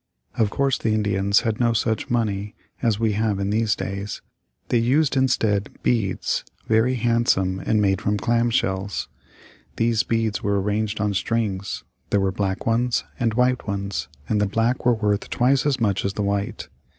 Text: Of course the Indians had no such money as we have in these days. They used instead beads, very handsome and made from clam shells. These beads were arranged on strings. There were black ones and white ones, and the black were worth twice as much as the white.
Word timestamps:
Of 0.35 0.49
course 0.49 0.79
the 0.79 0.95
Indians 0.95 1.41
had 1.41 1.59
no 1.59 1.73
such 1.73 2.09
money 2.09 2.55
as 2.81 2.97
we 2.99 3.11
have 3.11 3.39
in 3.39 3.51
these 3.51 3.75
days. 3.75 4.23
They 4.69 4.79
used 4.79 5.15
instead 5.15 5.69
beads, 5.83 6.43
very 6.67 6.95
handsome 6.95 7.59
and 7.59 7.79
made 7.79 8.01
from 8.01 8.17
clam 8.17 8.49
shells. 8.49 9.09
These 9.75 10.01
beads 10.01 10.41
were 10.41 10.59
arranged 10.59 10.99
on 10.99 11.13
strings. 11.13 11.83
There 12.09 12.19
were 12.19 12.31
black 12.31 12.65
ones 12.65 13.03
and 13.19 13.35
white 13.35 13.67
ones, 13.67 14.07
and 14.27 14.41
the 14.41 14.47
black 14.47 14.87
were 14.87 14.95
worth 14.95 15.29
twice 15.29 15.67
as 15.67 15.79
much 15.79 16.03
as 16.03 16.13
the 16.13 16.23
white. 16.23 16.67